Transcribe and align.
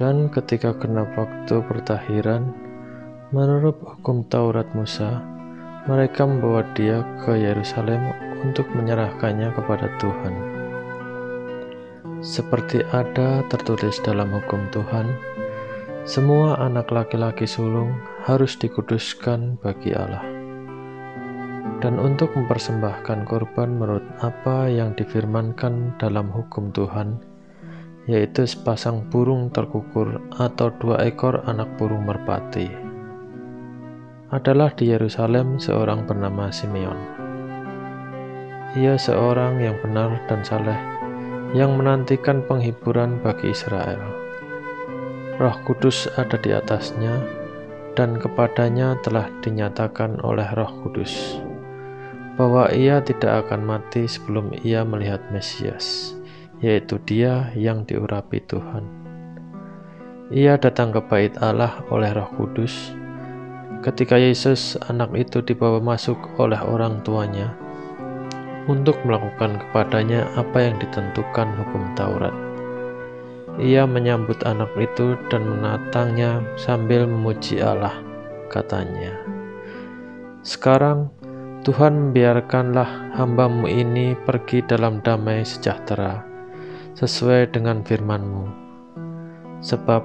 Dan 0.00 0.32
ketika 0.32 0.72
genap 0.80 1.12
waktu 1.12 1.60
pertahiran, 1.68 2.56
menurut 3.36 3.76
hukum 3.84 4.24
Taurat 4.32 4.64
Musa, 4.72 5.20
mereka 5.84 6.24
membawa 6.24 6.64
dia 6.72 7.04
ke 7.20 7.36
Yerusalem 7.36 8.08
untuk 8.40 8.64
menyerahkannya 8.72 9.52
kepada 9.52 9.92
Tuhan. 10.00 10.34
Seperti 12.24 12.80
ada 12.96 13.44
tertulis 13.52 14.00
dalam 14.00 14.32
hukum 14.32 14.64
Tuhan, 14.72 15.04
semua 16.08 16.56
anak 16.56 16.88
laki-laki 16.88 17.44
sulung 17.44 17.92
harus 18.24 18.56
dikuduskan 18.56 19.60
bagi 19.60 19.92
Allah. 19.92 20.24
Dan 21.84 22.00
untuk 22.00 22.32
mempersembahkan 22.32 23.28
korban 23.28 23.76
menurut 23.76 24.04
apa 24.24 24.64
yang 24.72 24.96
difirmankan 24.96 25.92
dalam 26.00 26.32
hukum 26.32 26.72
Tuhan, 26.72 27.29
yaitu 28.10 28.42
sepasang 28.42 29.06
burung 29.06 29.54
terkukur 29.54 30.18
atau 30.34 30.74
dua 30.82 31.06
ekor 31.06 31.46
anak 31.46 31.70
burung 31.78 32.02
merpati. 32.02 32.66
Adalah 34.34 34.74
di 34.74 34.90
Yerusalem 34.90 35.62
seorang 35.62 36.10
bernama 36.10 36.50
Simeon. 36.50 36.98
Ia 38.74 38.98
seorang 38.98 39.62
yang 39.62 39.78
benar 39.78 40.18
dan 40.26 40.42
saleh, 40.42 40.78
yang 41.54 41.78
menantikan 41.78 42.42
penghiburan 42.50 43.22
bagi 43.22 43.54
Israel. 43.54 44.02
Roh 45.38 45.56
Kudus 45.66 46.10
ada 46.18 46.34
di 46.38 46.50
atasnya, 46.50 47.14
dan 47.94 48.18
kepadanya 48.18 48.98
telah 49.06 49.30
dinyatakan 49.42 50.22
oleh 50.22 50.46
Roh 50.58 50.70
Kudus 50.82 51.38
bahwa 52.38 52.72
ia 52.72 53.02
tidak 53.04 53.46
akan 53.46 53.66
mati 53.66 54.06
sebelum 54.08 54.54
ia 54.62 54.80
melihat 54.86 55.20
Mesias 55.28 56.19
yaitu 56.60 57.00
Dia 57.08 57.48
yang 57.56 57.88
diurapi 57.88 58.40
Tuhan. 58.44 58.84
Ia 60.30 60.54
datang 60.60 60.94
ke 60.94 61.02
bait 61.02 61.34
Allah 61.42 61.82
oleh 61.90 62.14
Roh 62.14 62.30
Kudus. 62.38 62.94
Ketika 63.82 64.14
Yesus, 64.14 64.78
anak 64.86 65.10
itu 65.16 65.42
dibawa 65.42 65.82
masuk 65.82 66.20
oleh 66.38 66.60
orang 66.60 67.02
tuanya 67.02 67.50
untuk 68.68 68.94
melakukan 69.02 69.58
kepadanya 69.58 70.28
apa 70.38 70.70
yang 70.70 70.78
ditentukan 70.78 71.48
hukum 71.58 71.82
Taurat. 71.98 72.36
Ia 73.58 73.88
menyambut 73.88 74.38
anak 74.46 74.70
itu 74.78 75.18
dan 75.32 75.42
menatangnya 75.42 76.44
sambil 76.54 77.08
memuji 77.08 77.58
Allah, 77.58 77.98
katanya. 78.46 79.16
Sekarang 80.46 81.10
Tuhan 81.66 82.14
biarkanlah 82.14 83.18
hambamu 83.18 83.66
ini 83.66 84.14
pergi 84.14 84.62
dalam 84.62 85.02
damai 85.02 85.42
sejahtera 85.42 86.29
sesuai 86.96 87.52
dengan 87.52 87.84
firman-Mu. 87.84 88.46
Sebab 89.60 90.02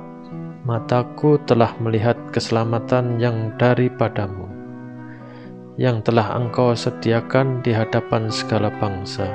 mataku 0.67 1.37
telah 1.45 1.71
melihat 1.77 2.17
keselamatan 2.33 3.21
yang 3.21 3.53
daripadamu, 3.55 4.49
yang 5.77 6.01
telah 6.01 6.35
engkau 6.35 6.73
sediakan 6.75 7.61
di 7.61 7.71
hadapan 7.71 8.27
segala 8.33 8.73
bangsa, 8.81 9.29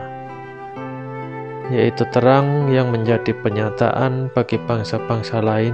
yaitu 1.70 2.03
terang 2.11 2.69
yang 2.69 2.91
menjadi 2.91 3.31
penyataan 3.41 4.29
bagi 4.35 4.59
bangsa-bangsa 4.59 5.39
lain 5.41 5.73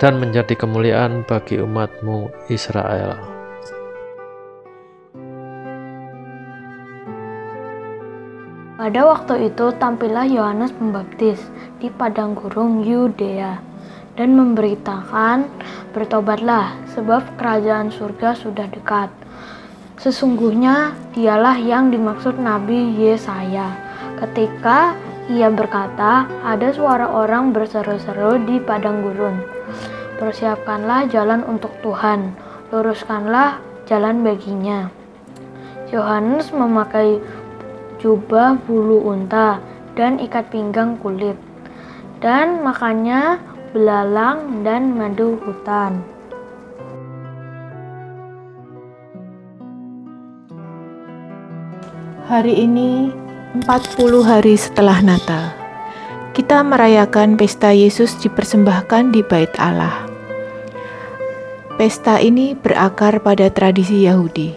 dan 0.00 0.16
menjadi 0.16 0.56
kemuliaan 0.56 1.22
bagi 1.28 1.60
umatmu 1.60 2.50
Israel. 2.50 3.37
Pada 8.88 9.04
waktu 9.04 9.52
itu 9.52 9.68
tampillah 9.76 10.24
Yohanes 10.24 10.72
Pembaptis 10.72 11.36
di 11.76 11.92
padang 11.92 12.32
gurun 12.32 12.80
Yudea 12.80 13.60
dan 14.16 14.32
memberitakan, 14.32 15.44
"Bertobatlah, 15.92 16.72
sebab 16.96 17.20
kerajaan 17.36 17.92
surga 17.92 18.32
sudah 18.32 18.64
dekat." 18.72 19.12
Sesungguhnya 20.00 20.96
dialah 21.12 21.60
yang 21.60 21.92
dimaksud 21.92 22.40
Nabi 22.40 22.96
Yesaya 22.96 23.76
ketika 24.24 24.96
ia 25.28 25.52
berkata, 25.52 26.24
"Ada 26.48 26.72
suara 26.72 27.12
orang 27.12 27.52
berseru-seru 27.52 28.40
di 28.48 28.56
padang 28.56 29.04
gurun, 29.04 29.36
persiapkanlah 30.16 31.12
jalan 31.12 31.44
untuk 31.44 31.76
Tuhan, 31.84 32.32
luruskanlah 32.72 33.60
jalan 33.84 34.24
baginya." 34.24 34.88
Yohanes 35.88 36.52
memakai 36.52 37.16
jubah 37.98 38.58
bulu 38.66 39.02
unta, 39.10 39.58
dan 39.98 40.22
ikat 40.22 40.54
pinggang 40.54 40.94
kulit, 41.02 41.34
dan 42.22 42.62
makannya 42.62 43.42
belalang 43.74 44.62
dan 44.62 44.94
madu 44.94 45.36
hutan. 45.42 46.00
Hari 52.28 52.54
ini 52.68 53.08
40 53.64 54.20
hari 54.20 54.54
setelah 54.54 55.00
Natal. 55.00 55.56
Kita 56.36 56.60
merayakan 56.60 57.34
pesta 57.34 57.72
Yesus 57.72 58.14
dipersembahkan 58.20 59.10
di 59.10 59.24
Bait 59.24 59.50
Allah. 59.58 60.06
Pesta 61.80 62.20
ini 62.20 62.52
berakar 62.52 63.24
pada 63.24 63.48
tradisi 63.48 64.04
Yahudi. 64.04 64.52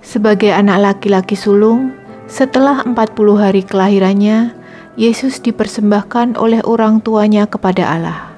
Sebagai 0.00 0.48
anak 0.48 0.78
laki-laki 0.80 1.36
sulung, 1.36 1.92
setelah 2.28 2.84
40 2.84 2.94
hari 3.40 3.64
kelahirannya, 3.64 4.52
Yesus 5.00 5.40
dipersembahkan 5.40 6.36
oleh 6.36 6.60
orang 6.68 7.00
tuanya 7.00 7.48
kepada 7.48 7.88
Allah. 7.88 8.28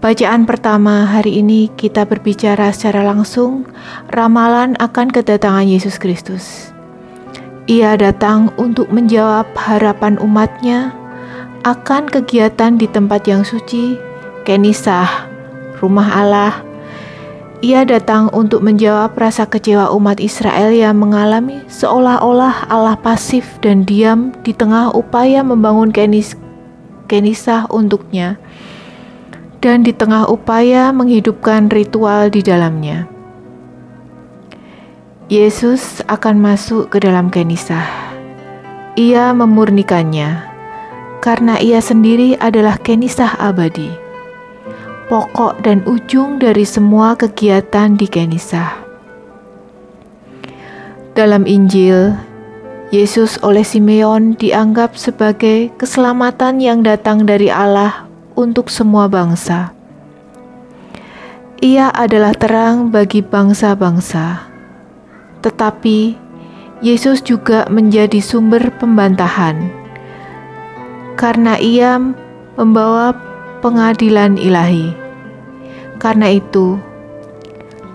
Bacaan 0.00 0.46
pertama 0.46 1.04
hari 1.08 1.42
ini 1.42 1.68
kita 1.74 2.06
berbicara 2.06 2.70
secara 2.70 3.02
langsung 3.02 3.66
ramalan 4.14 4.78
akan 4.78 5.10
kedatangan 5.10 5.66
Yesus 5.66 5.98
Kristus. 5.98 6.70
Ia 7.66 7.98
datang 7.98 8.54
untuk 8.56 8.88
menjawab 8.94 9.50
harapan 9.58 10.14
umatnya 10.22 10.94
akan 11.66 12.06
kegiatan 12.06 12.78
di 12.78 12.86
tempat 12.86 13.26
yang 13.26 13.42
suci, 13.42 13.98
kenisah, 14.46 15.26
rumah 15.82 16.06
Allah, 16.14 16.62
ia 17.64 17.88
datang 17.88 18.28
untuk 18.36 18.60
menjawab 18.60 19.16
rasa 19.16 19.48
kecewa 19.48 19.88
umat 19.96 20.20
Israel 20.20 20.68
yang 20.72 21.00
mengalami 21.00 21.64
seolah-olah 21.72 22.68
Allah 22.68 23.00
pasif 23.00 23.56
dan 23.64 23.88
diam 23.88 24.36
di 24.44 24.52
tengah 24.52 24.92
upaya 24.92 25.40
membangun 25.40 25.88
kenis 25.88 26.36
kenisah 27.08 27.64
untuknya 27.72 28.36
dan 29.64 29.80
di 29.80 29.96
tengah 29.96 30.28
upaya 30.28 30.92
menghidupkan 30.92 31.72
ritual 31.72 32.28
di 32.28 32.44
dalamnya. 32.44 33.08
Yesus 35.26 36.06
akan 36.06 36.38
masuk 36.38 36.92
ke 36.92 37.02
dalam 37.02 37.32
kenisah. 37.32 37.82
Ia 38.94 39.34
memurnikannya 39.34 40.44
karena 41.18 41.58
ia 41.58 41.82
sendiri 41.82 42.38
adalah 42.38 42.78
kenisah 42.78 43.34
abadi 43.42 44.05
pokok 45.06 45.62
dan 45.62 45.86
ujung 45.86 46.42
dari 46.42 46.66
semua 46.66 47.14
kegiatan 47.14 47.94
di 47.94 48.10
Kenisa. 48.10 48.74
Dalam 51.14 51.46
Injil, 51.46 52.12
Yesus 52.90 53.38
oleh 53.40 53.62
Simeon 53.62 54.34
dianggap 54.36 54.98
sebagai 54.98 55.70
keselamatan 55.78 56.58
yang 56.60 56.82
datang 56.82 57.24
dari 57.24 57.50
Allah 57.50 58.06
untuk 58.34 58.68
semua 58.68 59.06
bangsa. 59.08 59.72
Ia 61.64 61.88
adalah 61.94 62.36
terang 62.36 62.92
bagi 62.92 63.24
bangsa-bangsa, 63.24 64.44
tetapi 65.40 66.14
Yesus 66.84 67.24
juga 67.24 67.64
menjadi 67.72 68.20
sumber 68.20 68.68
pembantahan 68.76 69.86
karena 71.16 71.56
Ia 71.56 71.96
membawa 72.60 73.16
pengadilan 73.66 74.38
ilahi. 74.38 74.94
Karena 75.98 76.30
itu, 76.30 76.78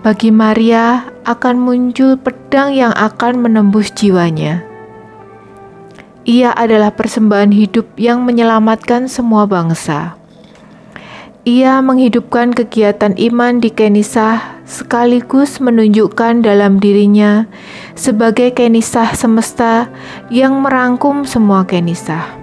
bagi 0.04 0.28
Maria 0.28 1.08
akan 1.24 1.56
muncul 1.64 2.20
pedang 2.20 2.76
yang 2.76 2.92
akan 2.92 3.40
menembus 3.40 3.88
jiwanya. 3.96 4.60
Ia 6.28 6.52
adalah 6.52 6.92
persembahan 6.92 7.56
hidup 7.56 7.88
yang 7.96 8.20
menyelamatkan 8.28 9.08
semua 9.08 9.48
bangsa. 9.48 10.20
Ia 11.48 11.80
menghidupkan 11.80 12.52
kegiatan 12.52 13.16
iman 13.16 13.58
di 13.58 13.72
Kenisah 13.72 14.62
sekaligus 14.68 15.58
menunjukkan 15.58 16.44
dalam 16.44 16.78
dirinya 16.78 17.48
sebagai 17.96 18.52
Kenisah 18.52 19.16
semesta 19.16 19.88
yang 20.28 20.60
merangkum 20.60 21.24
semua 21.24 21.64
Kenisah. 21.64 22.38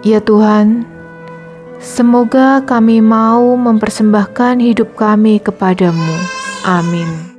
Ya 0.00 0.18
Tuhan, 0.18 0.91
semoga 1.82 2.62
kami 2.64 3.02
mau 3.02 3.58
mempersembahkan 3.58 4.62
hidup 4.62 4.94
kami 4.94 5.42
kepadamu. 5.42 6.16
Amin. 6.62 7.31